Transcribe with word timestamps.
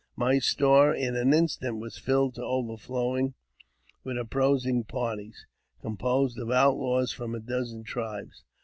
My 0.15 0.39
store 0.39 0.95
in 0.95 1.15
an 1.15 1.31
instant 1.31 1.77
was 1.77 1.99
filled 1.99 2.33
to 2.33 2.43
overflowing 2.43 3.35
with 4.03 4.17
opposing 4.17 4.83
parties, 4.83 5.45
composed 5.79 6.39
of 6.39 6.49
outlaws 6.49 7.11
from 7.11 7.35
a 7.35 7.39
dozen 7.39 7.83
tribes. 7.83 8.43